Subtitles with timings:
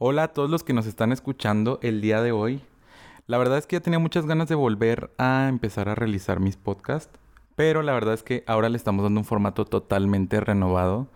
[0.00, 2.62] Hola a todos los que nos están escuchando el día de hoy.
[3.26, 6.56] La verdad es que ya tenía muchas ganas de volver a empezar a realizar mis
[6.56, 7.18] podcasts,
[7.56, 11.08] pero la verdad es que ahora le estamos dando un formato totalmente renovado.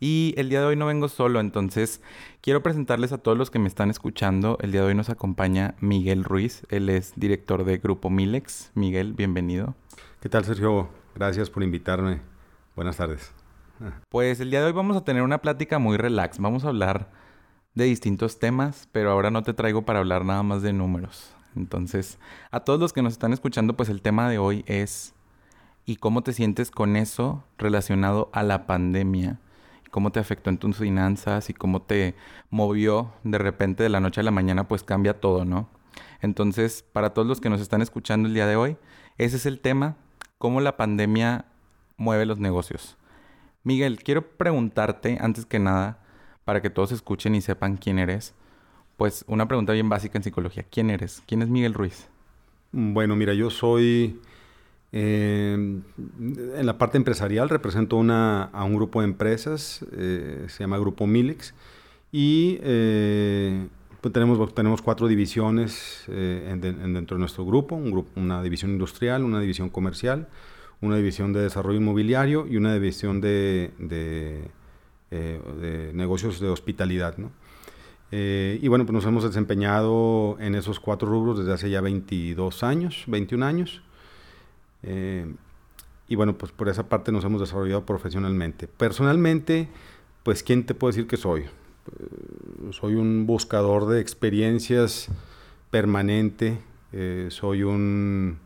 [0.00, 2.02] Y el día de hoy no vengo solo, entonces
[2.40, 4.58] quiero presentarles a todos los que me están escuchando.
[4.60, 8.72] El día de hoy nos acompaña Miguel Ruiz, él es director de Grupo Milex.
[8.74, 9.76] Miguel, bienvenido.
[10.20, 10.88] ¿Qué tal, Sergio?
[11.14, 12.20] Gracias por invitarme.
[12.74, 13.32] Buenas tardes.
[14.08, 16.40] Pues el día de hoy vamos a tener una plática muy relax.
[16.40, 17.22] Vamos a hablar
[17.74, 21.34] de distintos temas, pero ahora no te traigo para hablar nada más de números.
[21.56, 22.18] Entonces,
[22.50, 25.14] a todos los que nos están escuchando, pues el tema de hoy es
[25.84, 29.38] ¿y cómo te sientes con eso relacionado a la pandemia?
[29.90, 32.14] ¿Cómo te afectó en tus finanzas y cómo te
[32.50, 34.66] movió de repente de la noche a la mañana?
[34.66, 35.68] Pues cambia todo, ¿no?
[36.20, 38.76] Entonces, para todos los que nos están escuchando el día de hoy,
[39.18, 39.96] ese es el tema,
[40.38, 41.44] cómo la pandemia
[41.96, 42.96] mueve los negocios.
[43.62, 46.03] Miguel, quiero preguntarte, antes que nada,
[46.44, 48.34] para que todos escuchen y sepan quién eres,
[48.96, 50.64] pues una pregunta bien básica en psicología.
[50.70, 51.22] ¿Quién eres?
[51.26, 52.08] ¿Quién es Miguel Ruiz?
[52.72, 54.20] Bueno, mira, yo soy...
[54.96, 61.08] Eh, en la parte empresarial represento a un grupo de empresas, eh, se llama Grupo
[61.08, 61.52] Milex,
[62.12, 63.66] y eh,
[64.00, 67.74] pues tenemos, tenemos cuatro divisiones dentro de nuestro grupo,
[68.14, 70.28] una división industrial, una división comercial,
[70.80, 73.72] una división de desarrollo inmobiliario y una división de
[75.16, 77.16] eh, de negocios de hospitalidad.
[77.18, 77.30] ¿no?
[78.10, 82.64] Eh, y bueno, pues nos hemos desempeñado en esos cuatro rubros desde hace ya 22
[82.64, 83.80] años, 21 años.
[84.82, 85.32] Eh,
[86.08, 88.66] y bueno, pues por esa parte nos hemos desarrollado profesionalmente.
[88.66, 89.68] Personalmente,
[90.24, 91.44] pues ¿quién te puede decir que soy?
[92.70, 95.10] soy un buscador de experiencias
[95.70, 96.58] permanente,
[97.28, 98.38] soy un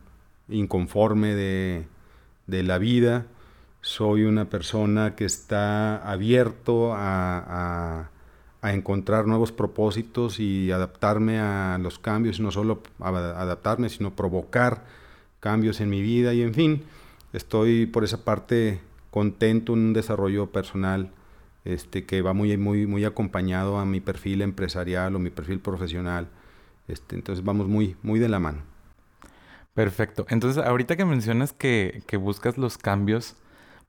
[0.49, 1.87] inconforme de,
[2.47, 3.25] de la vida,
[3.81, 8.09] soy una persona que está abierto a,
[8.61, 14.83] encontrar nuevos propósitos y adaptarme a los cambios, no solo adaptarme, sino provocar
[15.39, 16.83] cambios en mi vida y en fin,
[17.31, 18.81] estoy por esa parte
[19.11, 21.11] contento en un desarrollo personal
[21.63, 26.27] este, que va muy, muy, muy acompañado a mi perfil empresarial o mi perfil profesional.
[26.87, 28.63] Este, entonces vamos muy, muy de la mano.
[29.73, 30.25] Perfecto.
[30.29, 33.35] Entonces, ahorita que mencionas que, que buscas los cambios,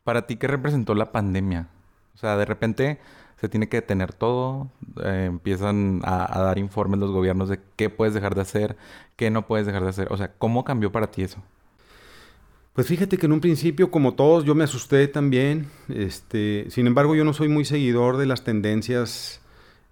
[0.05, 1.69] ¿Para ti qué representó la pandemia?
[2.15, 2.99] O sea, de repente
[3.41, 4.71] se tiene que detener todo,
[5.03, 8.77] eh, empiezan a, dar informes los gobiernos de qué puedes dejar de hacer,
[9.17, 10.09] qué no puedes dejar de hacer.
[10.13, 11.43] O sea, ¿cómo cambió para ti eso?
[12.75, 15.69] Pues fíjate que en un principio, como todos, yo me asusté también.
[15.89, 19.41] Este, sin embargo, yo no soy muy seguidor de las tendencias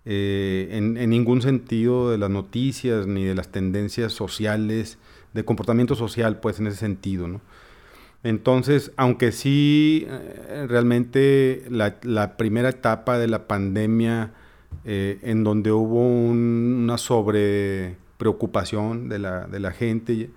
[0.04, 4.98] eh, en, en, ningún sentido de las noticias ni de las tendencias sociales,
[5.32, 7.40] de comportamiento social, pues en ese sentido, ¿no?
[8.24, 14.32] Entonces, aunque sí, eh, realmente la, primera etapa de la pandemia,
[14.84, 20.30] eh, en donde hubo una sobre preocupación de la, de la, gente,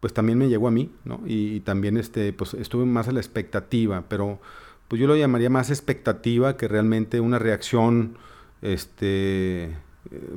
[0.00, 1.20] pues también me llegó a mí, ¿no?
[1.26, 4.40] Y, también este, pues estuve más a la expectativa, pero
[4.88, 8.18] pues yo lo llamaría más expectativa que realmente una reacción,
[8.60, 9.74] este,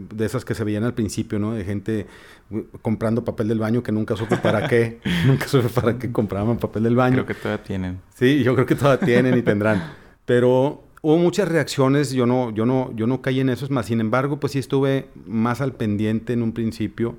[0.09, 1.53] de esas que se veían al principio, ¿no?
[1.53, 2.08] De gente
[2.50, 6.58] uh, comprando papel del baño que nunca supe para qué, nunca supe para qué compraban
[6.58, 7.16] papel del baño.
[7.16, 8.00] Creo que todavía tienen.
[8.16, 9.84] Sí, yo creo que todavía tienen y tendrán.
[10.25, 13.86] Pero hubo muchas reacciones, yo no, yo no, yo no caí en eso, es más,
[13.86, 17.16] sin embargo, pues sí estuve más al pendiente en un principio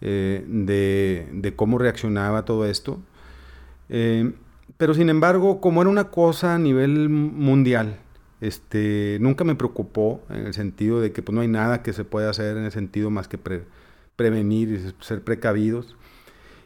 [0.00, 2.98] eh, de, cómo reaccionaba todo esto.
[3.88, 4.32] Eh,
[4.76, 7.98] pero sin embargo, como era una cosa a nivel mundial,
[8.42, 12.04] este, nunca me preocupó en el sentido de que pues, no hay nada que se
[12.04, 13.38] pueda hacer en ese sentido más que
[14.16, 15.94] prevenir y ser precavidos.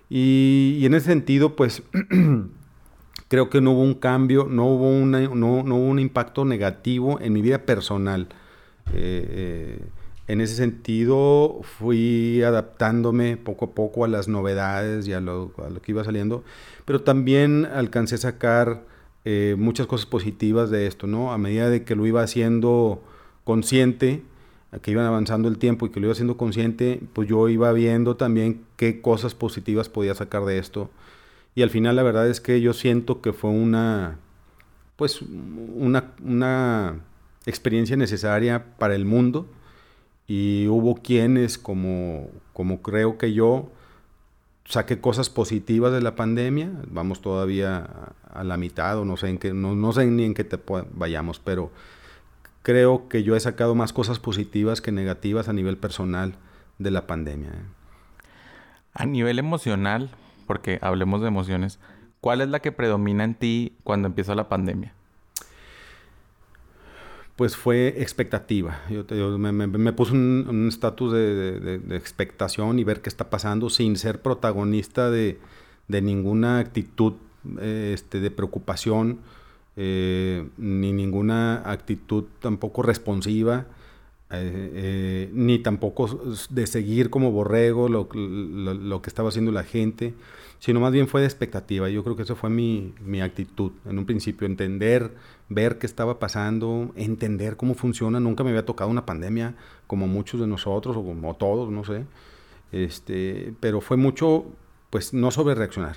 [0.09, 1.83] Y, en ese sentido, pues
[3.29, 7.43] creo que no hubo un cambio, no hubo, no, hubo un impacto negativo en mi
[7.43, 8.29] vida personal.
[8.95, 9.85] Eh, eh,
[10.29, 15.93] en ese sentido fui adaptándome poco a poco a las novedades y a lo que
[15.93, 16.43] iba saliendo,
[16.87, 18.96] pero también alcancé a sacar
[19.29, 21.33] eh, muchas cosas positivas de esto, ¿no?
[21.33, 23.03] A medida de que lo iba haciendo
[23.43, 24.23] consciente,
[24.83, 28.15] que iban avanzando el tiempo y que lo iba haciendo consciente, pues yo iba viendo
[28.15, 30.91] también qué cosas positivas podía sacar de esto.
[31.57, 34.21] Y al final la verdad es que yo siento que fue una,
[34.95, 37.01] pues, una, una
[37.47, 39.49] experiencia necesaria para el mundo.
[40.29, 43.73] Y hubo quienes, como, como creo que yo,
[44.69, 47.89] saqué cosas positivas de la pandemia, vamos todavía
[48.33, 50.59] a, la mitad o no sé, en qué, no, sé ni en qué te
[50.93, 51.71] vayamos, pero
[52.63, 56.35] creo que yo he sacado más cosas positivas que negativas a nivel personal
[56.79, 57.51] de la pandemia.
[57.51, 57.65] ¿eh?
[58.93, 60.11] A nivel emocional,
[60.47, 61.79] porque hablemos de emociones,
[62.21, 64.96] ¿cuál es la que predomina en ti cuando empieza la pandemia?
[67.37, 68.81] Pues fue expectativa.
[68.89, 75.11] Yo, me, puse un estatus de, expectación y ver qué está pasando sin ser protagonista
[75.11, 75.39] de,
[75.89, 77.13] ninguna actitud
[77.61, 79.21] eh, este, de preocupación,
[79.77, 83.67] eh, ni ninguna actitud tampoco responsiva,
[84.31, 86.09] eh, ni tampoco
[86.51, 90.15] de seguir como borrego lo, lo, que estaba haciendo la gente,
[90.59, 91.89] sino más bien fue de expectativa.
[91.89, 95.13] Yo creo que eso fue mi, mi actitud en un principio, entender
[95.49, 98.21] ver qué estaba pasando, entender cómo funciona.
[98.21, 99.55] Nunca me había tocado una pandemia
[99.87, 102.05] como muchos de nosotros o como todos, no sé.
[102.73, 104.47] Este, pero fue mucho,
[104.91, 105.97] pues, no sobre reaccionar,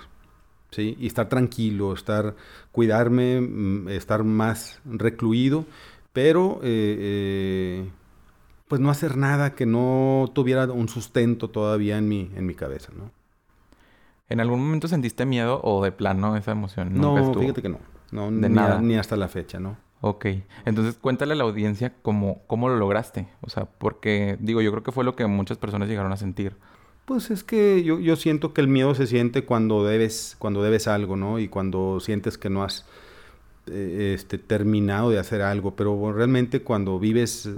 [0.72, 0.96] ¿sí?
[1.00, 2.36] Y estar tranquilo, estar,
[2.72, 5.66] cuidarme, mm, estar más recluido,
[6.14, 7.90] pero, eh, eh,
[8.70, 12.94] pues, no hacer nada que no tuviera un sustento todavía en mi, en mi cabeza,
[12.96, 13.12] ¿no?
[14.30, 16.94] ¿En algún momento sentiste miedo o de plano esa emoción?
[16.94, 17.80] no, fíjate que no.
[18.12, 18.80] No, de ni, nada.
[18.80, 19.78] ni hasta la fecha, ¿no?
[20.02, 20.28] Ok.
[20.66, 23.28] Entonces, cuéntale a la audiencia cómo, cómo lo lograste.
[23.42, 26.56] O sea, porque, digo, yo creo que fue lo que muchas personas llegaron a sentir.
[27.06, 30.88] Pues es que yo, yo siento que el miedo se siente cuando debes, cuando debes
[30.88, 31.40] algo, ¿no?
[31.40, 32.86] Y cuando sientes que no has
[33.68, 35.76] eh, este, terminado de hacer algo.
[35.76, 37.50] Pero realmente cuando vives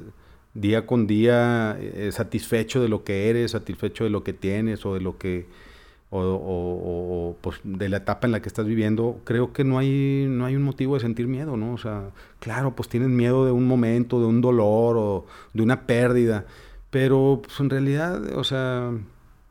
[0.53, 4.93] día con día eh, satisfecho de lo que eres, satisfecho de lo que tienes o
[4.93, 5.45] de lo que
[6.13, 10.45] o, pues de la etapa en la que estás viviendo, creo que no hay, no
[10.45, 11.73] hay un motivo de sentir miedo, ¿no?
[11.73, 15.87] O sea, claro, pues tienes miedo de un momento, de un dolor o de una
[15.87, 16.45] pérdida,
[16.89, 18.91] pero pues en realidad, o sea,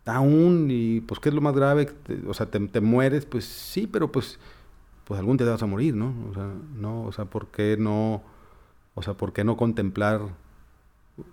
[0.05, 1.91] aún, y pues qué es lo más grave,
[2.27, 4.39] o sea, te, te, mueres, pues sí, pero pues,
[5.05, 6.15] pues algún te vas a morir, ¿no?
[6.31, 8.23] O sea, no, o sea, ¿por qué no,
[8.95, 10.21] o sea, por qué no contemplar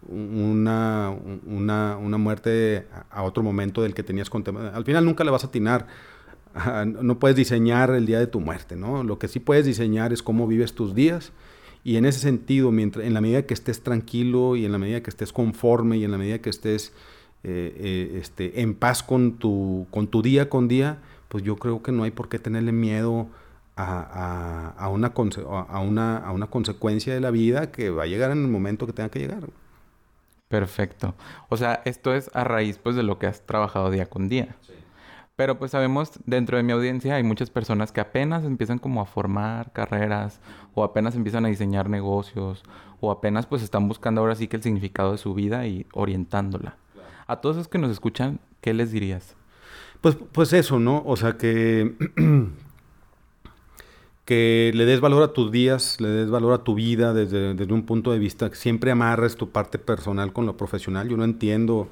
[0.07, 4.75] una, una, una, muerte a otro momento del que tenías contemplado.
[4.75, 5.88] Al final nunca le vas a atinar.
[6.86, 9.04] No puedes diseñar el día de tu muerte, ¿no?
[9.04, 11.31] Lo que sí puedes diseñar es cómo vives tus días.
[11.84, 15.01] Y en ese sentido, mientras, en la medida que estés tranquilo y en la medida
[15.01, 16.94] que estés conforme y en la medida que estés
[17.44, 20.98] eh, eh, este, en paz con tu, con tu día con día,
[21.30, 23.28] pues yo creo que no hay por qué tenerle miedo
[23.78, 25.13] a, a, a, una,
[25.69, 28.86] a, una, a una consecuencia de la vida que va a llegar en el momento
[28.88, 29.48] que tenga que llegar.
[30.47, 31.15] Perfecto.
[31.49, 34.55] O sea, esto es a raíz pues de lo que has trabajado día con día.
[34.61, 34.73] Sí.
[35.38, 39.05] Pero pues sabemos, dentro de mi audiencia hay muchas personas que apenas empiezan como a
[39.05, 40.39] formar carreras
[40.73, 42.63] o apenas empiezan a diseñar negocios
[43.01, 46.77] o apenas pues están buscando ahora sí que el significado de su vida y orientándola.
[47.27, 49.35] A todos los que nos escuchan, ¿qué les dirías?
[50.01, 51.03] Pues, pues eso, ¿no?
[51.05, 51.95] O sea que
[54.27, 57.74] que le des valor a tus días, le des valor a tu vida desde, desde,
[57.74, 61.07] un punto de vista, que siempre amarres tu parte personal con lo profesional.
[61.07, 61.88] Yo no entiendo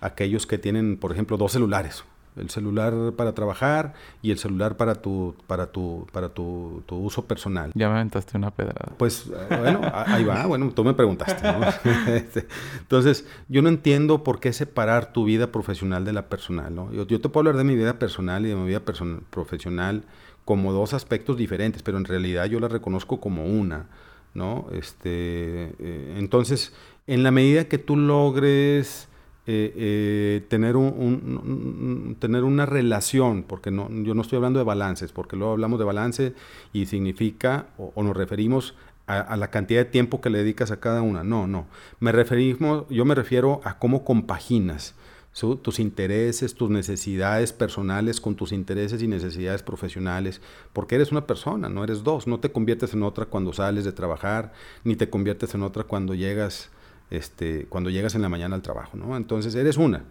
[0.00, 2.04] aquellos que tienen, por ejemplo, dos celulares.
[2.36, 7.26] El celular para trabajar y el celular para tu, para tu, para tu, tu uso
[7.26, 7.72] personal.
[7.74, 8.92] Ya me aventaste una pedrada.
[8.96, 10.46] Pues bueno, ahí va.
[10.46, 11.42] Bueno, tú me preguntaste.
[11.42, 11.66] ¿no?
[12.14, 12.46] Este,
[12.78, 16.72] entonces, yo no entiendo por qué separar tu vida profesional de la personal.
[16.72, 16.92] ¿no?
[16.92, 18.82] Yo, yo te puedo hablar de mi vida personal y de mi vida
[19.30, 20.04] profesional
[20.44, 23.86] como dos aspectos diferentes, pero en realidad yo la reconozco como una,
[24.34, 24.66] ¿no?
[24.72, 26.72] Este, eh, entonces,
[27.06, 29.08] en la medida que tú logres
[29.46, 35.12] eh, eh, tener, un, tener una relación, porque no, yo no estoy hablando de balances,
[35.12, 36.34] porque luego hablamos de balance
[36.72, 40.78] y significa, o, nos referimos a, a, la cantidad de tiempo que le dedicas a
[40.80, 41.24] cada una.
[41.24, 41.66] No, no.
[41.98, 44.94] Me referimos, yo me refiero a cómo compaginas
[45.32, 51.68] tus intereses, tus necesidades personales con tus intereses y necesidades profesionales, porque eres una persona,
[51.68, 54.52] no eres dos, no te conviertes en otra cuando sales de trabajar,
[54.84, 56.70] ni te conviertes en otra cuando llegas,
[57.10, 59.16] este, cuando llegas en la mañana al trabajo, ¿no?
[59.16, 60.04] Entonces eres una.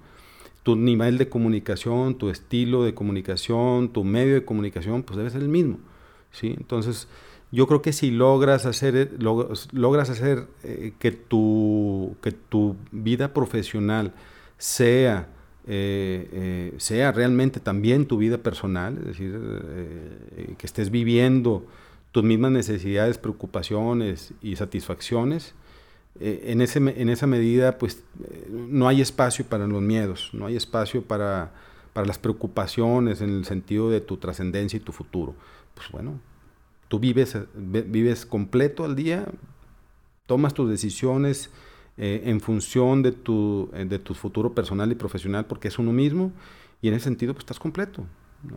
[0.64, 5.42] Tu nivel de comunicación, tu estilo de comunicación, tu medio de comunicación, pues debe ser
[5.42, 5.78] el mismo,
[6.32, 6.56] ¿sí?
[6.58, 7.08] Entonces,
[7.52, 14.14] yo creo que si logras hacer, logras hacer eh, que, tu, que tu vida profesional
[14.62, 15.28] sea,
[15.68, 21.66] eh, eh, sea realmente también tu vida personal, es decir, eh, que estés viviendo
[22.12, 25.56] tus mismas necesidades, preocupaciones y satisfacciones,
[26.20, 28.04] en, ese, en esa medida pues
[28.50, 31.54] no hay espacio para los miedos, no hay espacio para,
[31.94, 35.34] para las preocupaciones en el sentido de tu trascendencia y tu futuro.
[35.74, 36.20] Pues bueno,
[36.90, 39.26] tú vives, vives completo al día,
[40.28, 41.50] tomas tus decisiones,
[42.04, 45.94] eh, en función de tu, eh, de tu futuro personal y profesional, porque es uno
[45.94, 46.32] mismo,
[46.82, 48.04] y en ese sentido pues estás completo.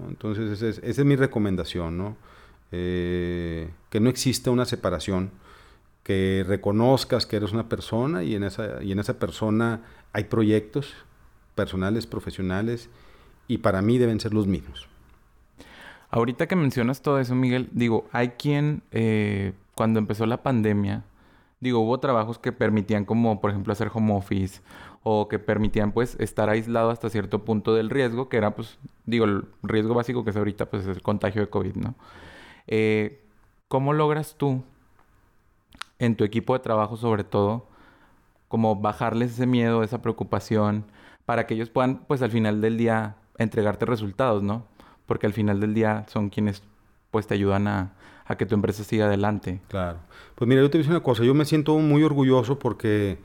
[0.08, 2.16] Entonces esa es, mi recomendación, ¿no?
[2.72, 5.30] Eh, que no exista una separación,
[6.04, 9.82] que reconozcas que eres una persona y en esa, y en esa persona
[10.14, 10.94] hay proyectos
[11.54, 12.88] personales, profesionales,
[13.46, 14.88] y para mí deben ser los mismos.
[16.08, 18.82] Ahorita que mencionas todo eso, Miguel, digo, hay quien
[19.74, 21.04] cuando empezó la pandemia,
[21.60, 24.60] digo, hubo trabajos que permitían como, por ejemplo, hacer home office
[25.02, 29.24] o que permitían pues estar aislado hasta cierto punto del riesgo, que era pues, digo,
[29.26, 31.94] el riesgo básico que es ahorita pues es el contagio de COVID, ¿no?
[32.66, 33.22] Eh,
[33.68, 34.62] ¿Cómo logras tú
[35.98, 37.68] en tu equipo de trabajo sobre todo
[38.48, 40.84] como bajarles ese miedo, esa preocupación,
[41.26, 44.66] para que ellos puedan pues al final del día entregarte resultados, ¿no?
[45.06, 46.62] Porque al final del día son quienes
[47.10, 49.60] pues te ayudan a, a que tu empresa siga adelante.
[49.68, 49.98] Claro.
[50.34, 53.18] Pues mira, yo te voy a decir una cosa, yo me siento muy orgulloso porque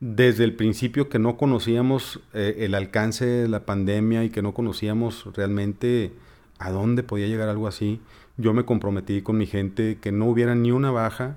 [0.00, 4.54] desde el principio que no conocíamos eh, el alcance de la pandemia y que no
[4.54, 6.12] conocíamos realmente
[6.58, 8.00] a dónde podía llegar algo así,
[8.36, 11.36] yo me comprometí con mi gente que no hubiera ni una baja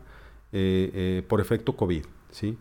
[0.54, 2.58] eh, eh, por efecto COVID, ¿sí?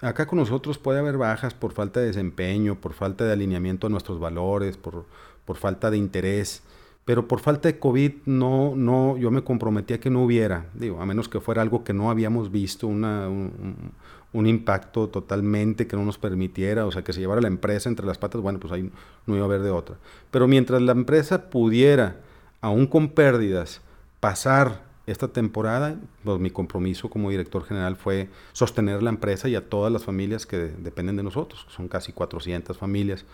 [0.00, 3.90] Acá con nosotros puede haber bajas por falta de desempeño, por falta de alineamiento a
[3.90, 5.06] nuestros valores, por,
[5.44, 6.62] por falta de interés,
[7.04, 11.00] pero por falta de COVID no, no, yo me comprometí a que no hubiera, digo,
[11.00, 13.92] a menos que fuera algo que no habíamos visto, una, un,
[14.32, 18.06] un, impacto totalmente que no nos permitiera, o sea, que se llevara la empresa entre
[18.06, 18.90] las patas, bueno, pues ahí
[19.26, 19.96] no iba a haber de otra.
[20.30, 22.16] Pero mientras la empresa pudiera,
[22.62, 23.82] aún con pérdidas,
[24.20, 29.68] pasar esta temporada, pues mi compromiso como director general fue sostener la empresa y a
[29.68, 33.26] todas las familias que dependen de nosotros, son casi 400 familias.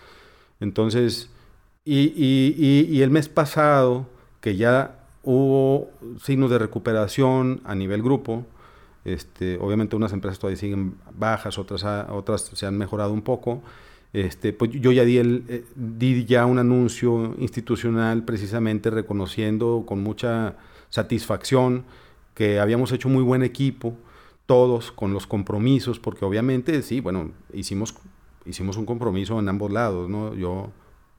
[0.58, 1.30] Entonces,
[1.84, 4.06] y, el mes pasado,
[4.40, 5.90] que ya hubo
[6.22, 8.44] signos de recuperación a nivel grupo,
[9.04, 13.62] este, obviamente unas empresas todavía siguen bajas, otras, otras se han mejorado un poco.
[14.12, 20.02] Este, pues yo ya di, el, eh, di ya un anuncio institucional precisamente reconociendo con
[20.02, 20.56] mucha
[20.88, 21.84] satisfacción
[22.34, 23.94] que habíamos hecho muy buen equipo,
[24.46, 27.94] todos con los compromisos, porque obviamente sí, bueno, hicimos,
[28.44, 30.34] hicimos un compromiso en ambos lados, ¿no?
[30.34, 30.72] Yo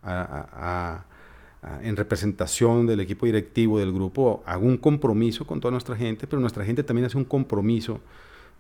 [0.04, 6.40] en representación del equipo directivo del grupo, hago un compromiso con toda nuestra gente, pero
[6.40, 8.02] nuestra gente también hace un compromiso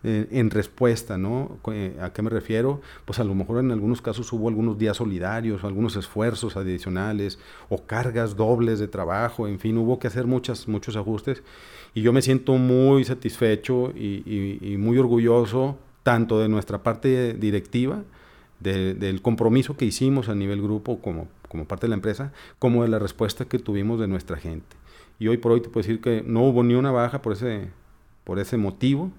[0.04, 1.60] eh, en respuesta, ¿no?
[1.72, 2.82] Eh, ¿A qué me refiero?
[3.06, 7.38] Pues a lo mejor en algunos casos hubo algunos días solidarios, algunos esfuerzos adicionales
[7.70, 11.44] o cargas dobles de trabajo, en fin, hubo que hacer muchas, muchos ajustes
[11.94, 18.02] y yo me siento muy satisfecho y muy orgulloso tanto de nuestra parte directiva,
[18.62, 22.90] del compromiso que hicimos a nivel grupo como, como parte de la empresa, como de
[22.90, 24.76] la respuesta que tuvimos de nuestra gente.
[25.20, 27.68] Y hoy por hoy te puedo decir que no hubo ni una baja por ese,
[28.24, 29.12] por ese motivo.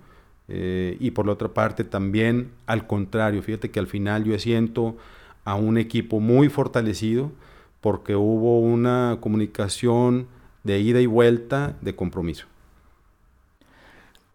[0.49, 4.97] Eh, y por la otra parte también al contrario, fíjate que al final yo siento
[5.45, 7.31] a un equipo muy fortalecido
[7.81, 10.27] porque hubo una comunicación
[10.65, 12.47] de ida y vuelta de compromiso.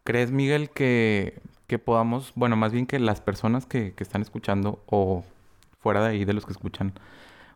[0.04, 4.82] ¿Crees, Miguel, que que podamos, bueno, más bien que las personas que, que, están escuchando
[4.88, 5.24] o
[5.80, 6.94] fuera de ahí de los que escuchan,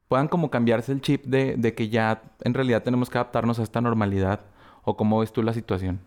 [0.08, 3.63] puedan como cambiarse el chip de, de, que ya en realidad tenemos que adaptarnos a
[3.63, 4.41] esta normalidad
[4.84, 6.00] o cómo ves tú la situación?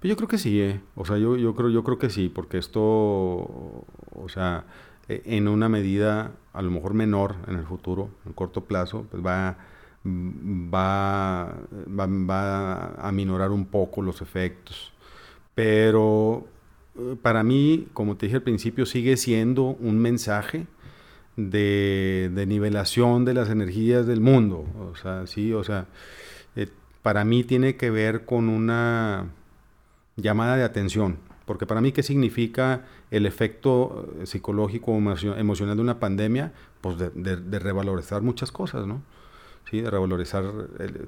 [0.00, 0.80] Pues yo creo que sí, eh.
[0.94, 4.64] o sea, yo, yo, creo, yo creo que sí, porque esto, o sea,
[5.08, 9.24] e, en una medida a lo mejor menor en el futuro, en corto plazo, pues
[9.24, 9.58] va,
[10.06, 14.94] va, va, va a minorar un poco los efectos.
[15.54, 16.46] Pero
[17.22, 20.66] para mí, como te dije al principio, sigue siendo un mensaje
[21.36, 24.66] de, nivelación de las energías del mundo.
[24.90, 25.86] O sea, sí, o sea,
[26.56, 26.68] eh,
[27.02, 29.28] para mí tiene que ver con una
[30.16, 31.18] llamada de atención.
[31.46, 34.98] Porque para mí, ¿qué significa el efecto eh, psicológico o
[35.36, 36.52] emocional de una pandemia?
[36.80, 39.02] Pues de, revalorizar muchas cosas, ¿no?
[39.70, 40.44] Sí, de revalorizar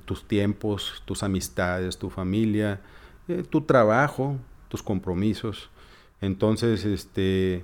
[0.04, 2.80] tus tiempos, tus amistades, tu familia,
[3.26, 4.36] eh, tu trabajo,
[4.72, 5.68] tus compromisos.
[6.22, 7.62] Entonces, este,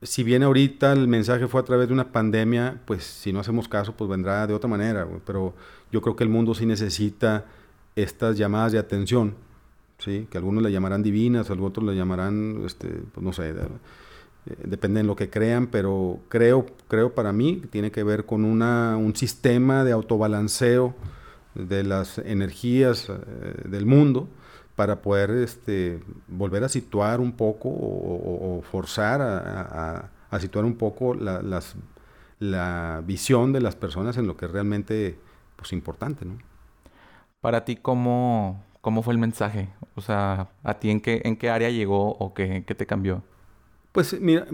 [0.00, 3.68] si bien ahorita el mensaje fue a través de una pandemia, pues si no hacemos
[3.68, 5.06] caso, pues vendrá de otra manera.
[5.26, 5.52] Pero
[5.92, 7.44] yo creo que el mundo sí necesita
[7.94, 9.34] estas llamadas de atención,
[9.98, 10.26] ¿sí?
[10.30, 13.54] que algunos le llamarán divinas, otros le llamarán, este, pues no sé, eh,
[14.64, 18.46] depende de lo que crean, pero creo, creo para mí que tiene que ver con
[18.46, 20.94] una, un sistema de autobalanceo
[21.54, 24.26] de las energías eh, del mundo
[24.80, 31.42] para poder este, volver a situar un poco o, forzar a, situar un poco la,
[31.42, 31.76] las,
[32.38, 35.18] la visión de las personas en lo que es realmente
[35.56, 36.24] pues, importante.
[36.24, 36.38] ¿no?
[37.42, 39.68] Para ti, ¿cómo, ¿cómo fue el mensaje?
[39.96, 43.22] O sea, ¿a ti en qué, en qué área llegó o qué, qué te cambió?
[43.92, 44.46] Pues mira,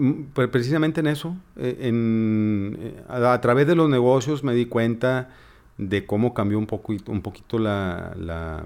[0.51, 5.29] precisamente en eso, eh, en, eh, a, través de los negocios me di cuenta
[5.77, 8.65] de cómo cambió un, poco, un poquito la, la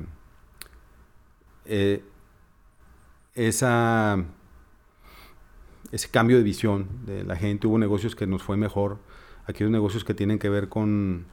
[1.66, 2.04] eh,
[3.36, 4.24] esa,
[5.92, 7.68] ese cambio de visión de la gente.
[7.68, 9.00] Hubo negocios que nos fue mejor.
[9.46, 11.26] Aquellos negocios que tienen que ver con,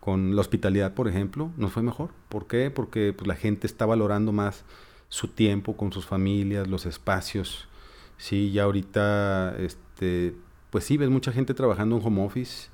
[0.00, 2.10] con la hospitalidad, por ejemplo, nos fue mejor.
[2.28, 2.70] ¿Por qué?
[2.70, 4.64] Porque pues, la gente está valorando más
[5.08, 7.68] su tiempo con sus familias, los espacios.
[8.16, 10.34] Sí, ya ahorita, este,
[10.70, 12.68] pues sí, ves mucha gente trabajando en home office.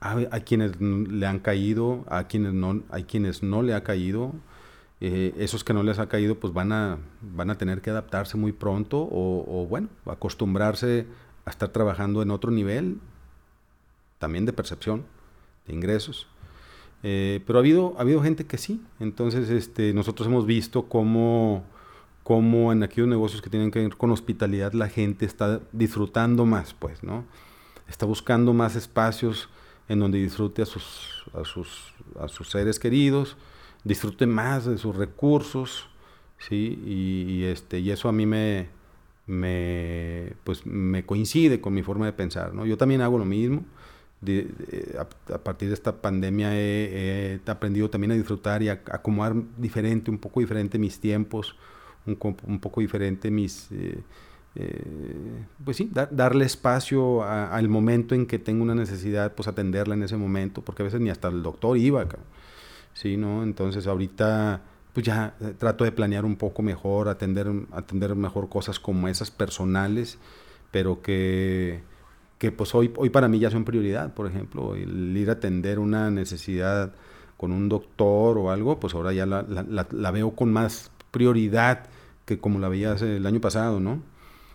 [0.00, 4.34] Hay, quienes le han caído, a quienes no, hay quienes no le ha caído.
[5.00, 8.36] Eh, esos que no les ha caído, pues van a, van a tener que adaptarse
[8.36, 11.06] muy pronto o, bueno, acostumbrarse
[11.44, 12.98] a estar trabajando en otro nivel,
[14.18, 15.04] también de percepción,
[15.66, 16.28] de ingresos.
[17.02, 18.82] Eh, pero ha habido, ha habido gente que sí.
[19.00, 21.64] Entonces, este, nosotros hemos visto cómo,
[22.22, 26.72] cómo en aquellos negocios que tienen que ver con hospitalidad la gente está disfrutando más,
[26.72, 27.24] pues, ¿no?
[27.88, 29.50] Está buscando más espacios
[29.88, 33.36] en donde disfrute a sus, a sus, a sus seres queridos,
[33.84, 35.88] disfrute más de sus recursos,
[36.38, 36.82] ¿sí?
[36.84, 38.68] Y, este, y eso a mí me,
[39.26, 42.66] me, pues, me coincide con mi forma de pensar, ¿no?
[42.66, 43.64] Yo también hago lo mismo
[45.32, 50.18] a, partir de esta pandemia he, aprendido también a disfrutar y a, acomodar diferente, un
[50.18, 51.56] poco diferente mis tiempos,
[52.06, 52.16] un,
[52.60, 53.70] poco diferente mis...
[53.72, 54.00] Eh,
[54.56, 60.04] eh, pues sí, darle espacio al momento en que tengo una necesidad, pues atenderla en
[60.04, 62.06] ese momento, porque a veces ni hasta el doctor iba,
[62.94, 63.42] ¿sí, no?
[63.42, 64.62] Entonces ahorita
[64.94, 69.30] pues ya eh, trato de planear un poco mejor, atender, atender mejor cosas como esas
[69.30, 70.18] personales,
[70.70, 71.82] pero que
[72.38, 75.78] que pues hoy, hoy para mí ya son prioridad, por ejemplo, el ir a atender
[75.78, 76.92] una necesidad
[77.36, 81.86] con un doctor o algo, pues ahora ya la, la, veo con más prioridad
[82.26, 84.02] que como la veía el año pasado, ¿no?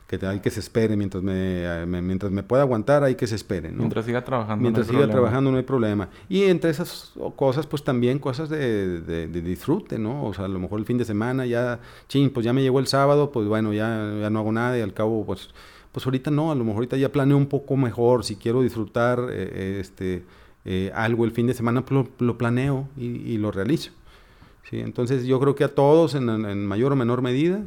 [0.09, 3.71] Que hay que se espere mientras me, mientras me pueda aguantar, hay que se espere,
[3.71, 3.77] ¿no?
[3.77, 4.63] Mientras siga trabajando.
[4.63, 6.09] Mientras siga trabajando no hay problema.
[6.27, 10.25] Y entre esas cosas, pues también cosas de, de, disfrute, ¿no?
[10.25, 12.79] O sea, a lo mejor el fin de semana ya, ching, pues ya me llegó
[12.79, 15.49] el sábado, pues bueno, ya, ya no hago nada y al cabo, pues
[15.91, 19.19] pues ahorita no, a lo mejor ahorita ya planeo un poco mejor, si quiero disfrutar
[19.19, 20.23] eh, eh, este,
[20.65, 23.91] eh, algo el fin de semana, pues lo, planeo y, lo realizo.
[24.69, 24.79] ¿sí?
[24.79, 27.61] Entonces yo creo que a todos, en, mayor o menor medida,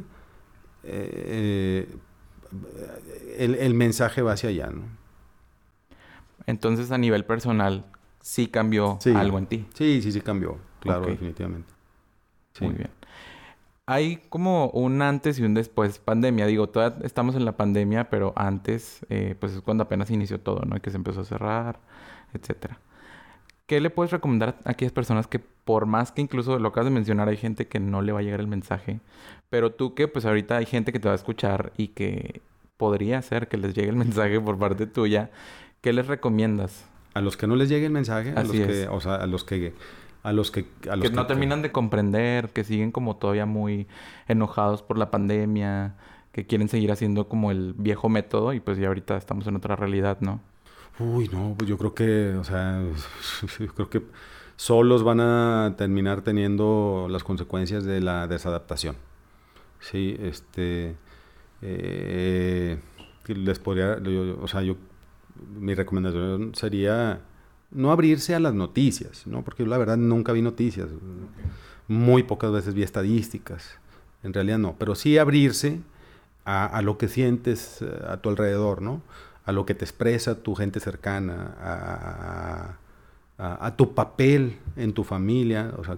[3.37, 4.67] el, mensaje va hacia allá.
[4.67, 4.83] ¿no?
[6.45, 7.85] Entonces a nivel personal,
[8.21, 9.65] sí cambió algo en ti.
[9.73, 11.71] Sí, sí, sí cambió, claro, definitivamente.
[12.59, 12.89] Muy bien
[13.85, 16.45] hay como un antes y un después pandemia.
[16.45, 20.61] Digo, todavía estamos en la pandemia, pero antes, eh, pues es cuando apenas inició todo,
[20.65, 20.77] ¿no?
[20.77, 21.79] Y que se empezó a cerrar,
[22.33, 22.79] etcétera.
[23.73, 26.93] ¿Qué le puedes recomendar a aquellas personas que, por más que incluso lo acabas de
[26.93, 28.99] mencionar, hay gente que no le va a llegar el mensaje,
[29.49, 32.43] pero tú que, pues ahorita hay gente que te va a escuchar y que
[32.77, 35.31] podría ser que les llegue el mensaje por parte tuya,
[35.81, 36.85] ¿qué les recomiendas?
[37.15, 39.43] A los que no les llegue el mensaje, a los que, o sea, a los
[39.43, 39.73] que
[40.21, 40.67] a los que...
[40.87, 43.87] A los que, no terminan de comprender, que siguen como todavía muy
[44.27, 45.95] enojados por la pandemia,
[46.31, 49.75] que quieren seguir haciendo como el viejo método y pues ya ahorita estamos en otra
[49.75, 50.41] realidad, ¿no?
[50.99, 52.83] Uy, no, pues yo creo que, o sea,
[53.59, 54.03] yo creo que
[54.55, 58.95] solos van a terminar teniendo las consecuencias de la desadaptación.
[59.79, 60.95] Sí, este...
[61.65, 62.77] Eh,
[63.27, 63.97] les podría,
[64.41, 64.75] o sea, yo,
[65.57, 67.21] mi recomendación sería
[67.71, 69.43] no abrirse a las noticias, ¿no?
[69.43, 70.89] Porque la verdad nunca vi noticias.
[71.87, 73.79] Muy pocas veces vi estadísticas.
[74.23, 74.75] En realidad no.
[74.77, 75.79] Pero sí abrirse
[76.45, 79.01] a, lo que sientes eh, a tu alrededor, ¿no?
[79.45, 82.77] A lo que te expresa tu gente cercana, a,
[83.37, 85.97] a, tu papel en tu familia, o sea,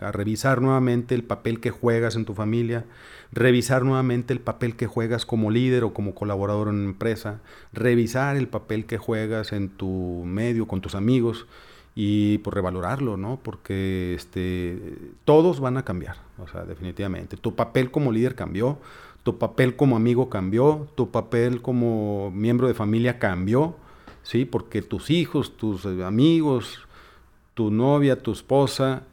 [0.00, 2.84] a, revisar nuevamente el papel que juegas en tu familia,
[3.30, 7.40] revisar nuevamente el papel que juegas como líder o como colaborador en una empresa,
[7.72, 11.46] revisar el papel que juegas en tu medio, con tus amigos
[11.94, 13.38] y por pues, revalorarlo, ¿no?
[13.42, 17.36] Porque este, todos van a cambiar, o sea, definitivamente.
[17.36, 18.78] Tu papel como líder cambió,
[19.22, 23.76] tu papel como amigo cambió, tu papel como miembro de familia cambió,
[24.22, 24.44] ¿sí?
[24.44, 26.80] Porque tus hijos, tus eh, amigos,
[27.54, 29.04] tu novia, tu esposa,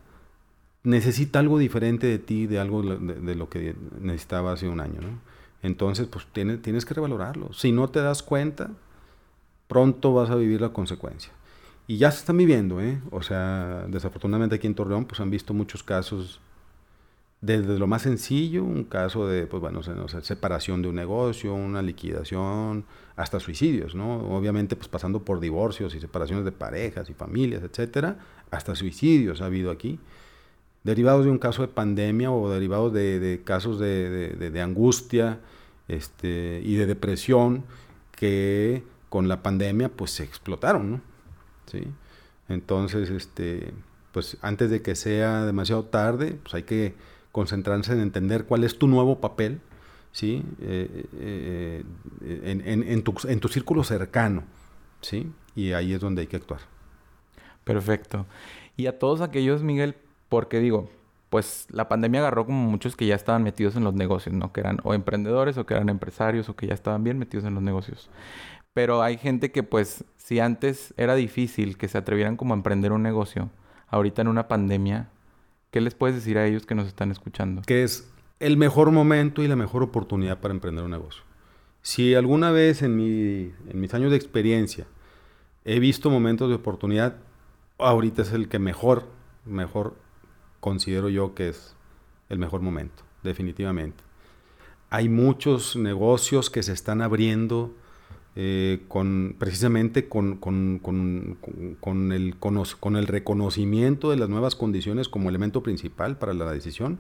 [0.83, 5.19] necesita algo diferente de ti, de algo de, lo que necesitaba hace un año, ¿no?
[5.61, 7.51] Entonces, pues tienes, tienes que revalorarlo.
[7.53, 8.71] Si no te das cuenta,
[9.67, 11.33] pronto vas a vivir la consecuencia.
[11.85, 13.01] Y ya se están viviendo, ¿eh?
[13.11, 16.39] O sea, desafortunadamente aquí en Torreón, pues han visto muchos casos
[17.41, 19.81] desde lo más sencillo, un caso de, pues bueno,
[20.21, 24.35] separación de un negocio, una liquidación, hasta suicidios, ¿no?
[24.35, 28.17] Obviamente, pues pasando por divorcios y separaciones de parejas y familias, etcétera,
[28.51, 29.99] hasta suicidios ha habido aquí,
[30.83, 35.39] derivados de un caso de pandemia o derivados de, casos de, angustia
[35.87, 37.63] este, y de depresión
[38.11, 41.01] que con la pandemia, pues se explotaron, ¿no?
[41.71, 41.87] ¿Sí?
[42.49, 43.73] Entonces, este,
[44.11, 46.95] pues antes de que sea demasiado tarde, pues hay que
[47.39, 49.61] concentrarse en entender cuál es tu nuevo papel,
[50.11, 50.43] ¿sí?
[50.59, 51.83] Eh, eh,
[52.21, 54.43] en, tu, en, tu, círculo cercano,
[54.99, 55.31] ¿sí?
[55.55, 56.59] Y ahí es donde hay que actuar.
[57.63, 58.25] Perfecto.
[58.75, 59.95] Y a todos aquellos, Miguel,
[60.27, 60.89] porque digo,
[61.29, 64.51] pues la pandemia agarró como muchos que ya estaban metidos en los negocios, ¿no?
[64.51, 67.53] Que eran o emprendedores o que eran empresarios o que ya estaban bien metidos en
[67.53, 68.09] los negocios.
[68.73, 72.91] Pero hay gente que pues si antes era difícil que se atrevieran como a emprender
[72.91, 73.49] un negocio,
[73.87, 75.07] ahorita en una pandemia,
[75.71, 77.61] ¿qué les puedes decir a ellos que nos están escuchando?
[77.63, 81.23] Que es el mejor momento y la mejor oportunidad para emprender un negocio.
[81.81, 84.87] Si alguna vez en, mi, en mis años de experiencia
[85.65, 87.17] he visto momentos de oportunidad,
[87.77, 89.07] ahorita es el que mejor,
[89.45, 89.95] mejor
[90.59, 91.75] considero yo que es
[92.29, 94.03] el mejor momento, definitivamente.
[94.89, 97.73] Hay muchos negocios que se están abriendo
[98.41, 105.27] eh, con, precisamente con, con, con, el, con el reconocimiento de las nuevas condiciones como
[105.27, 106.99] elemento principal para la decisión.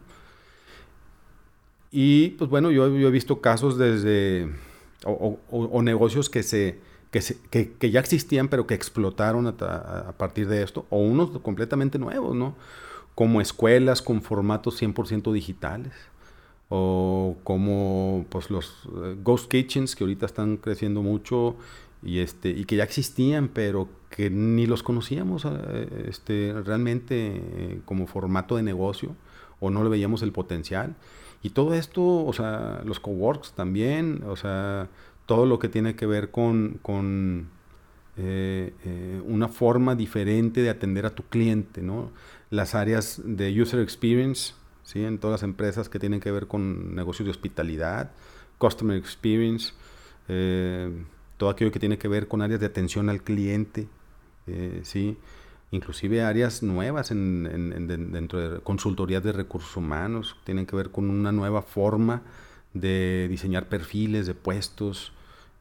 [1.91, 4.49] Y pues bueno, yo, he visto casos desde,
[5.05, 6.77] o, negocios que, se,
[7.09, 9.51] que, se, que, ya existían pero que explotaron a,
[10.09, 12.57] a, partir de esto, o unos completamente nuevos, ¿no?
[13.15, 15.93] Como escuelas con formatos 100% digitales
[16.69, 21.55] o como pues los eh, ghost kitchens que ahorita están creciendo mucho
[22.03, 27.81] y este y que ya existían pero que ni los conocíamos eh, este realmente eh,
[27.85, 29.15] como formato de negocio
[29.59, 30.95] o no le veíamos el potencial.
[31.41, 34.89] Y todo esto o sea los coworks también o sea
[35.25, 37.49] todo lo que tiene que ver con, con
[39.25, 42.11] una forma diferente de atender a tu cliente no
[42.49, 44.53] las áreas de user experience
[44.89, 45.05] ¿sí?
[45.05, 48.09] en todas las empresas que tienen que ver con negocios de hospitalidad,
[48.57, 49.73] customer experience,
[50.27, 50.91] eh,
[51.37, 53.87] todo aquello que tiene que ver con áreas de atención al cliente,
[54.47, 55.15] eh, ¿sí?
[55.69, 61.31] inclusive áreas nuevas en, dentro de consultorías de recursos humanos, tienen que ver con una
[61.31, 62.23] nueva forma
[62.73, 65.13] de diseñar perfiles de puestos,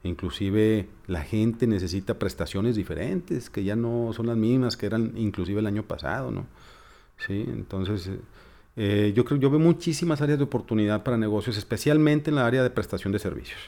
[0.05, 5.61] inclusive la gente necesita prestaciones diferentes que ya no son las mismas que eran inclusive
[5.61, 6.47] el año pasado, ¿no?
[7.19, 8.11] Sí, entonces
[8.81, 12.62] eh, yo creo, yo veo muchísimas áreas de oportunidad para negocios, especialmente en la área
[12.62, 13.59] de prestación de servicios.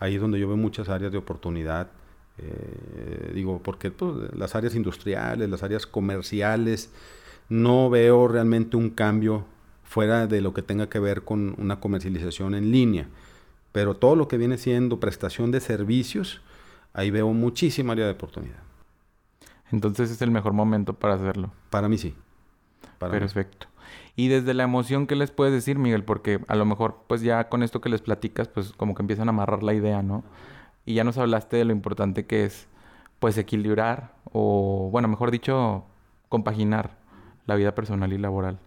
[0.00, 1.92] Ahí es donde yo veo muchas áreas de oportunidad.
[2.38, 6.90] Eh, digo, porque pues, las áreas industriales, las áreas comerciales,
[7.48, 9.44] no veo realmente un cambio
[9.84, 13.06] fuera de lo que tenga que ver con una comercialización en línea.
[13.70, 16.40] Pero todo lo que viene siendo prestación de servicios,
[16.94, 18.58] ahí veo muchísima área de oportunidad.
[19.70, 21.52] Entonces es el mejor momento para hacerlo.
[21.70, 22.12] Para mí sí.
[22.98, 23.68] Perfecto.
[24.16, 26.04] Y desde la emoción, ¿qué les puedes decir, Miguel?
[26.04, 29.28] Porque a lo mejor, pues ya con esto que les platicas, pues como que empiezan
[29.28, 30.24] a amarrar la idea, ¿no?
[30.84, 32.66] Y ya nos hablaste de lo importante que es,
[33.18, 35.84] pues, equilibrar o, bueno, mejor dicho,
[36.28, 36.96] compaginar
[37.46, 38.58] la vida personal y laboral.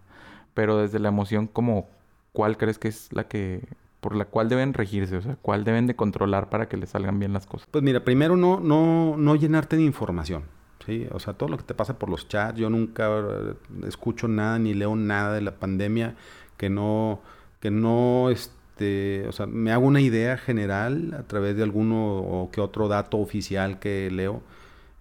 [0.54, 1.88] Pero desde la emoción, como,
[2.32, 3.66] ¿cuál crees que es la que
[4.00, 5.16] por la cual deben regirse?
[5.16, 7.68] O sea, ¿cuál deben de controlar para que les salgan bien las cosas?
[7.70, 10.42] Pues mira, primero no, no, no llenarte de información.
[10.86, 13.54] Sí, o sea, todo lo que te pasa por los chats, yo nunca eh,
[13.86, 16.16] escucho nada ni leo nada de la pandemia
[16.56, 17.20] que no,
[17.60, 22.50] que no, este, o sea, me hago una idea general a través de alguno o
[22.50, 24.42] que otro dato oficial que leo,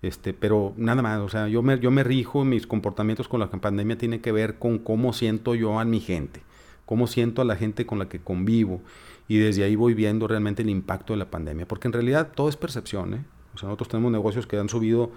[0.03, 3.49] este, pero nada más, o sea, yo me, yo me rijo, mis comportamientos con la
[3.49, 6.41] pandemia tiene que ver con cómo siento yo a mi gente,
[6.85, 8.81] cómo siento a la gente con la que convivo,
[9.27, 12.49] y desde ahí voy viendo realmente el impacto de la pandemia, porque en realidad todo
[12.49, 13.25] es percepción, ¿eh?
[13.53, 15.11] O sea, nosotros tenemos negocios que han subido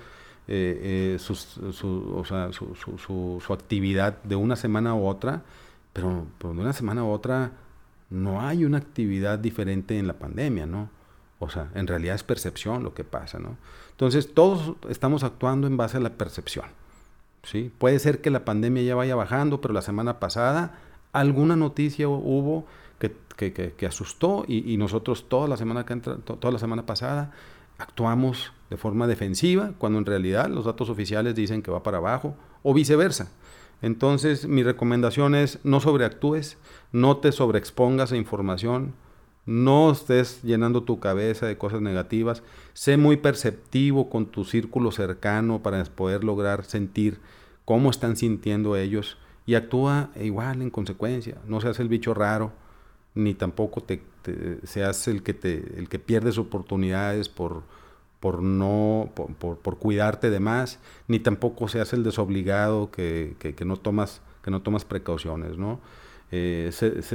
[0.47, 1.35] eh, eh, su,
[3.41, 5.43] su, actividad de una semana a otra,
[5.93, 7.53] pero, de una semana a otra
[8.11, 10.91] no hay una actividad diferente en la pandemia, ¿no?
[11.39, 13.57] O sea, en realidad es percepción lo que pasa, ¿no?
[13.93, 16.67] Entonces, todos estamos actuando en base a la percepción,
[17.43, 17.73] ¿sí?
[17.79, 20.79] Puede ser que la pandemia ya vaya bajando, pero la semana pasada
[21.13, 22.67] alguna noticia hubo
[22.99, 27.33] que, que, asustó y, y, nosotros toda la semana que entra, toda la semana pasada
[27.79, 32.35] actuamos de forma defensiva, cuando en realidad los datos oficiales dicen que va para abajo,
[32.65, 33.31] o viceversa.
[33.83, 36.59] Entonces, mi recomendación es no sobreactúes,
[36.91, 38.95] no te sobreexpongas a información,
[39.47, 45.63] no estés llenando tu cabeza de cosas negativas, sé muy perceptivo con tu círculo cercano
[45.63, 47.19] para poder lograr sentir
[47.65, 52.53] cómo están sintiendo ellos y actúa igual en consecuencia, no seas el bicho raro,
[53.15, 54.03] ni tampoco te,
[54.65, 57.63] seas el que, te, el que pierdes oportunidades por,
[58.25, 63.77] por no por, por, cuidarte de más, ni tampoco seas el desobligado que, que, no
[63.77, 65.79] tomas que no tomas precauciones, ¿no?
[66.33, 66.71] Eh,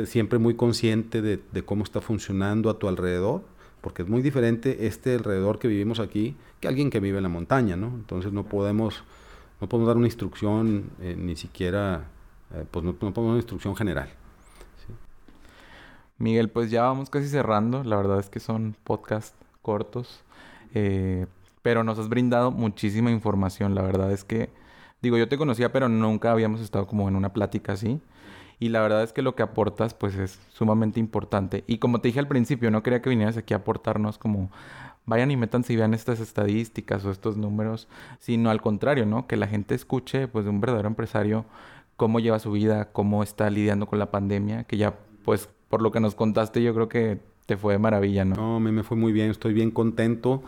[0.06, 3.42] siempre muy consciente de, cómo está funcionando a tu alrededor,
[3.82, 7.30] porque es muy diferente este alrededor que vivimos aquí que alguien que vive en la
[7.30, 7.88] montaña, ¿no?
[7.88, 9.04] Entonces no podemos
[9.62, 12.04] no podemos dar una instrucción eh, ni siquiera
[12.54, 14.10] eh, pues no, podemos dar una instrucción general.
[16.20, 17.84] Miguel, pues ya vamos casi cerrando.
[17.84, 20.24] La verdad es que son podcasts cortos.
[20.74, 21.26] Eh,
[21.62, 23.76] pero nos has brindado muchísima información.
[23.76, 24.50] La verdad es que,
[25.02, 28.02] digo, yo te conocía, pero nunca habíamos estado como en una plática así.
[28.60, 31.64] Y la verdad es que lo que aportas pues es sumamente importante.
[31.68, 34.52] Y como te dije al principio, no quería que vinieras aquí a aportarnos como
[35.06, 37.88] vayan y métanse y vean estas estadísticas o estos números,
[38.20, 39.28] sino al contrario, ¿no?
[39.28, 41.46] Que la gente escuche pues de un verdadero empresario
[41.96, 45.92] cómo lleva su vida, cómo está lidiando con la pandemia, que ya pues por lo
[45.92, 47.20] que nos contaste yo creo que
[47.50, 48.36] te fue maravilla, ¿no?
[48.36, 50.44] No, me, me fue muy bien, estoy bien contento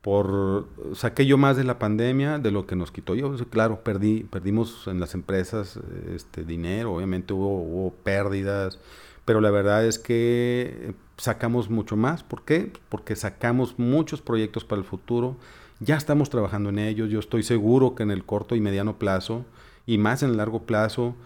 [0.00, 4.22] por saqué yo más de la pandemia de lo que nos quitó yo claro perdí
[4.22, 5.78] perdimos en las empresas
[6.14, 8.78] este dinero obviamente hubo, hubo pérdidas
[9.24, 12.72] pero la verdad es que sacamos mucho más ¿por qué?
[12.88, 15.36] porque sacamos muchos proyectos para el futuro
[15.80, 19.44] ya estamos trabajando en ellos yo estoy seguro que en el corto y mediano plazo
[19.84, 21.16] y más en el largo plazo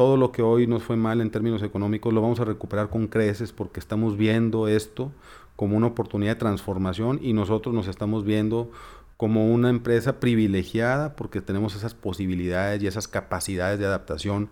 [0.00, 3.06] todo lo que hoy nos fue mal en términos económicos lo vamos a recuperar con
[3.06, 5.12] creces porque estamos viendo esto
[5.56, 8.70] como una oportunidad de transformación y nosotros nos estamos viendo
[9.18, 14.48] como una empresa privilegiada porque tenemos esas posibilidades y esas capacidades de adaptación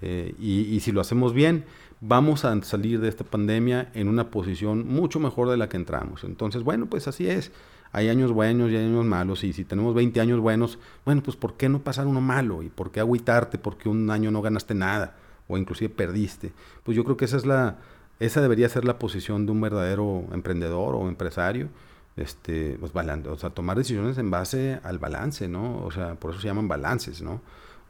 [0.00, 1.66] eh, y, si lo hacemos bien,
[2.00, 6.24] vamos a salir de esta pandemia en una posición mucho mejor de la que entramos.
[6.24, 7.52] Entonces, bueno, pues así es.
[7.92, 11.36] Hay años buenos y hay años malos y si tenemos 20 años buenos, bueno, pues
[11.36, 12.62] ¿por qué no pasar uno malo?
[12.62, 15.16] ¿Y por qué agüitarte porque un año no ganaste nada
[15.48, 16.52] o inclusive perdiste?
[16.82, 17.76] Pues yo creo que esa es la,
[18.20, 21.68] esa debería ser la posición de un verdadero emprendedor o empresario.
[22.16, 25.84] Este, pues, o sea, tomar decisiones en base al balance, ¿no?
[25.84, 27.42] O sea, por eso se llaman balances, ¿no?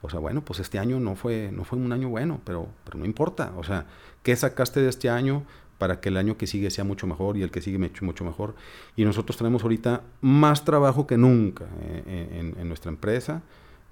[0.02, 2.98] O sea, bueno, pues este año no fue, no fue un año bueno, pero, pero
[2.98, 3.52] no importa.
[3.56, 3.86] O sea,
[4.22, 5.44] ¿qué sacaste de este año
[5.78, 8.54] para que el año que sigue sea mucho mejor y el que sigue mucho mejor?
[8.96, 13.42] Y nosotros tenemos ahorita más trabajo que nunca eh, en nuestra empresa.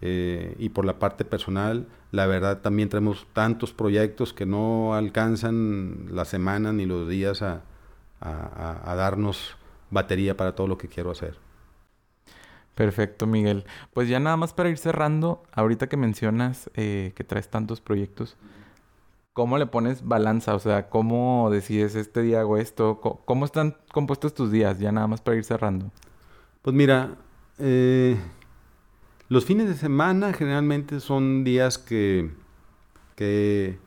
[0.06, 6.08] Eh, y por la parte personal, la verdad también tenemos tantos proyectos que no alcanzan
[6.10, 7.62] la semana ni los días a,
[8.20, 9.56] darnos
[9.90, 11.38] batería para todo lo que quiero hacer.
[12.74, 13.64] Perfecto, Miguel.
[13.94, 18.36] Pues ya nada más para ir cerrando, ahorita que mencionas eh, que traes tantos proyectos,
[19.34, 20.54] ¿cómo le pones balanza?
[20.54, 23.00] O sea, ¿cómo decides este día hago esto?
[23.26, 24.78] ¿Cómo, están compuestos tus días?
[24.78, 25.90] Ya nada más para ir cerrando.
[26.62, 27.16] Pues mira,
[27.58, 28.16] eh,
[29.28, 32.30] los fines de semana generalmente son días que,
[33.18, 33.78] en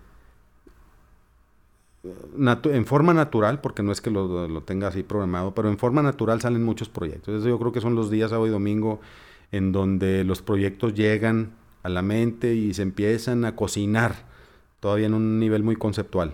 [2.85, 6.41] forma natural, porque no es que lo, lo, tenga así programado, pero en forma natural
[6.41, 7.43] salen muchos proyectos.
[7.43, 8.99] Yo creo que son los días sábado y domingo
[9.51, 14.26] en donde los proyectos llegan a la mente y se empiezan a cocinar,
[14.79, 16.33] todavía en un nivel muy conceptual.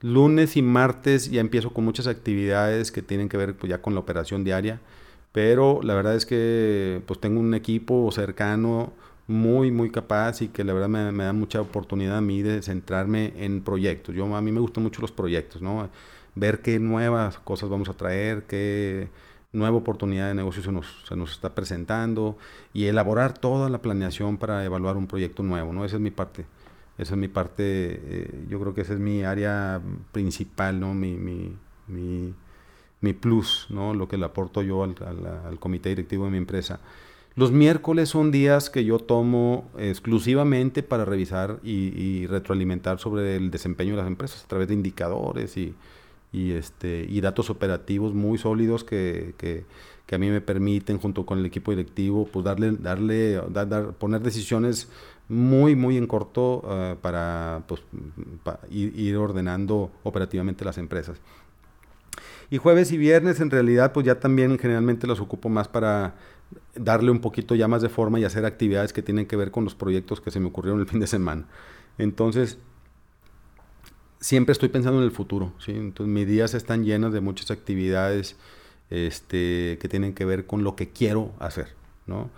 [0.00, 3.94] Lunes y martes ya empiezo con muchas actividades que tienen que ver pues, ya con
[3.94, 4.80] la operación diaria
[5.32, 8.92] pero la verdad es que pues tengo un equipo cercano
[9.26, 13.32] muy, muy capaz y que la verdad me, da mucha oportunidad a mí de centrarme
[13.36, 14.14] en proyectos.
[14.14, 15.88] Yo, a mí me gustan mucho los proyectos, ¿no?
[16.34, 19.08] Ver qué nuevas cosas vamos a traer, qué
[19.52, 22.36] nueva oportunidad de negocio se nos, se nos está presentando
[22.74, 25.84] y elaborar toda la planeación para evaluar un proyecto nuevo, ¿no?
[25.84, 26.44] Esa es mi parte.
[26.98, 29.80] Esa es mi parte, eh, yo creo que esa es mi área
[30.12, 30.94] principal, ¿no?
[30.94, 31.54] Mi, mi,
[33.00, 33.94] mi, plus, ¿no?
[33.94, 36.80] lo que le aporto yo al, comité directivo de mi empresa.
[37.34, 43.92] Los miércoles son días que yo tomo exclusivamente para revisar y, retroalimentar sobre el desempeño
[43.92, 45.74] de las empresas a través de indicadores y,
[46.32, 49.64] este, y datos operativos muy sólidos que,
[50.14, 54.88] a mí me permiten, junto con el equipo directivo, pues darle, darle, dar, poner decisiones
[55.28, 57.82] muy, muy en corto eh, para, pues,
[58.70, 61.18] ir ordenando operativamente las empresas.
[62.50, 66.16] Y jueves y viernes en realidad pues ya también generalmente los ocupo más para
[66.74, 69.64] darle un poquito ya más de forma y hacer actividades que tienen que ver con
[69.64, 71.46] los proyectos que se me ocurrieron el fin de semana.
[71.96, 72.58] Entonces,
[74.20, 75.72] siempre estoy pensando en el futuro, ¿sí?
[75.72, 78.36] Entonces mis días están llenos de muchas actividades
[78.90, 81.68] este, que tienen que ver con lo que quiero hacer,
[82.06, 82.30] ¿no?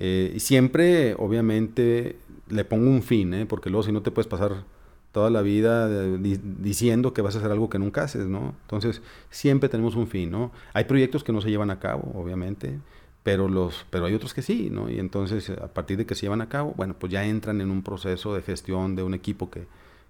[0.00, 2.16] Eh, y siempre, obviamente,
[2.48, 3.46] le pongo un fin, ¿eh?
[3.46, 4.64] porque luego si no te puedes pasar
[5.12, 8.54] toda la vida eh, diciendo que vas a hacer algo que nunca haces, ¿no?
[8.62, 10.52] Entonces, siempre tenemos un fin, ¿no?
[10.72, 12.78] Hay proyectos que no se llevan a cabo, obviamente,
[13.22, 14.88] pero, los, pero hay otros que sí, ¿no?
[14.90, 17.70] Y entonces, a partir de que se llevan a cabo, bueno, pues ya entran en
[17.70, 19.66] un proceso de gestión de un equipo que,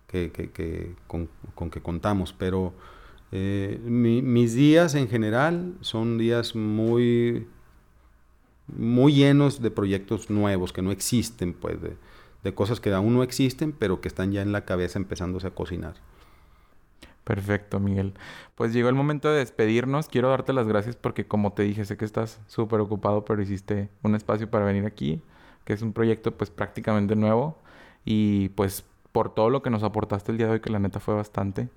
[0.07, 2.73] que, que, con, con, que contamos, pero
[3.31, 7.47] eh, mis días en general son días muy,
[8.69, 11.97] muy llenos de proyectos nuevos que no existen, pues, de,
[12.55, 15.97] cosas que aún no existen, pero que están ya en la cabeza empezándose a cocinar.
[17.25, 18.15] Perfecto, Miguel.
[18.55, 20.09] Pues llegó el momento de despedirnos.
[20.09, 23.91] Quiero darte las gracias porque como te dije, sé que estás súper ocupado, pero hiciste
[24.03, 25.21] un espacio para venir aquí,
[25.67, 27.59] que es un proyecto pues prácticamente nuevo.
[28.07, 28.87] Y pues
[29.19, 31.69] por todo lo que nos aportaste el día de hoy, que la neta fue bastante.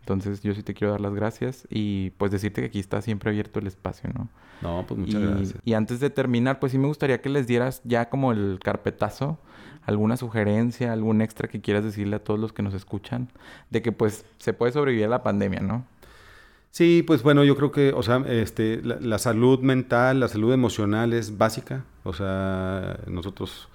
[0.00, 3.30] Entonces yo sí te quiero dar las gracias y pues decirte que aquí está siempre
[3.30, 4.28] abierto el espacio, ¿no?
[4.60, 5.54] No, pues muchas gracias.
[5.64, 9.38] Y antes de terminar, pues sí me gustaría que les dieras ya como el carpetazo,
[9.86, 13.30] alguna sugerencia, algún extra que quieras decirle a todos los que nos escuchan,
[13.70, 15.86] de que pues se puede sobrevivir a la pandemia, ¿no?
[16.70, 21.14] Sí, pues bueno, yo creo que, o sea, este, la, salud mental, la salud emocional
[21.14, 21.82] es básica.
[22.04, 23.70] O sea, nosotros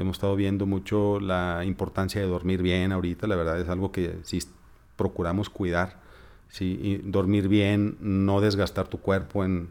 [0.00, 3.26] hemos estado viendo mucho la importancia de dormir bien ahorita.
[3.26, 4.40] La verdad es algo que sí
[4.96, 6.00] procuramos cuidar.
[6.48, 9.68] Sí, y dormir bien, no desgastar tu cuerpo en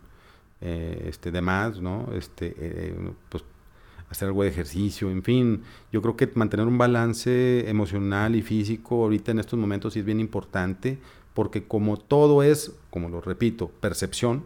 [0.61, 2.07] eh, este, demás, ¿no?
[2.13, 2.95] Este, eh,
[3.27, 3.43] pues
[4.09, 5.63] hacer algo de ejercicio, en fin.
[5.91, 10.05] Yo creo que mantener un balance emocional y físico ahorita en estos momentos sí es
[10.05, 10.99] bien importante
[11.33, 14.43] porque como todo es, como lo repito, percepción,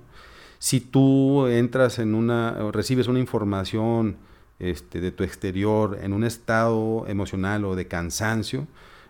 [0.60, 4.18] si tú entras en una, recibes una información
[4.64, 8.68] este, de tu exterior en un estado emocional o de cansancio,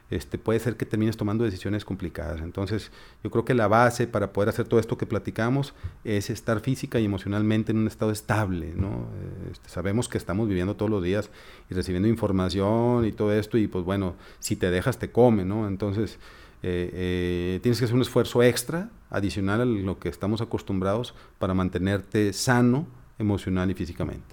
[0.09, 2.41] este, puede ser que termines tomando decisiones complicadas.
[2.41, 2.91] Entonces,
[3.23, 6.99] yo creo que la base para poder hacer todo esto que platicamos es estar física
[6.99, 8.73] y emocionalmente en un estado estable.
[8.75, 9.07] ¿no?
[9.51, 11.29] Este, sabemos que estamos viviendo todos los días
[11.69, 15.45] y recibiendo información y todo esto, y pues bueno, si te dejas, te come.
[15.45, 15.67] ¿no?
[15.67, 16.19] Entonces,
[16.61, 21.53] eh, eh, tienes que hacer un esfuerzo extra, adicional a lo que estamos acostumbrados, para
[21.53, 22.87] mantenerte sano
[23.17, 24.32] emocional y físicamente.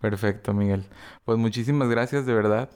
[0.00, 0.84] Perfecto, Miguel.
[1.24, 2.70] Pues muchísimas gracias de verdad.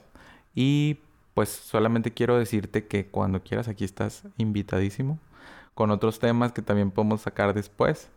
[0.55, 0.97] Y
[1.33, 5.19] pues solamente quiero decirte que cuando quieras aquí estás invitadísimo
[5.73, 8.09] con otros temas que también podemos sacar después.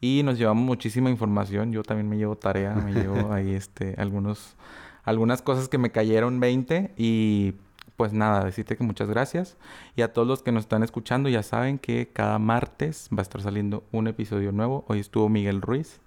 [0.00, 1.72] Y nos llevamos muchísima información.
[1.72, 4.56] Yo también me llevo tarea, me llevo ahí este, algunos,
[5.04, 7.54] algunas cosas que me cayeron 20 y
[7.96, 9.56] pues nada, decirte que muchas gracias.
[9.96, 13.22] Y a todos los que nos están escuchando, ya saben que cada martes va a
[13.22, 14.84] estar saliendo un episodio nuevo.
[14.88, 16.00] Hoy estuvo Miguel Ruiz.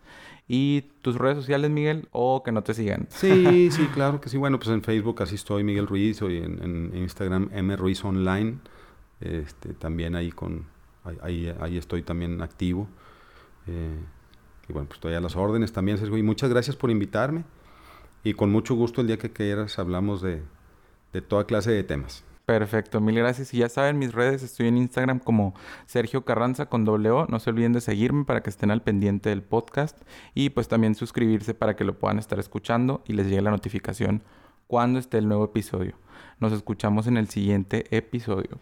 [0.48, 2.08] ¿Y tus redes sociales, Miguel?
[2.12, 3.08] O que no te sigan.
[3.10, 4.38] Sí, sí, claro que sí.
[4.38, 8.60] Bueno, pues en Facebook así estoy, Miguel Ruiz, o en, en Instagram, M Ruiz Online.
[9.20, 10.66] Este, también ahí con
[11.22, 12.88] ahí, ahí estoy también activo.
[13.68, 14.00] Eh,
[14.70, 16.18] y bueno, pues estoy a las órdenes también, Sergio.
[16.18, 17.44] Y muchas gracias por invitarme.
[18.24, 20.44] Y con mucho gusto el día que quieras hablamos de,
[21.14, 22.24] de toda clase de temas.
[22.48, 23.54] Perfecto, mil gracias.
[23.54, 25.54] Y ya saben, mis redes, estoy en Instagram como
[25.86, 27.26] Sergio Carranza con doble O.
[27.28, 30.02] No se olviden de seguirme para que estén al pendiente del podcast
[30.34, 34.24] y pues también suscribirse para que lo puedan estar escuchando y les llegue la notificación
[34.68, 35.98] cuando esté el nuevo episodio.
[36.40, 38.60] Nos escuchamos en el siguiente episodio.